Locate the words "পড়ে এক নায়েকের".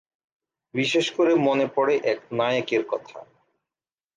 1.75-2.83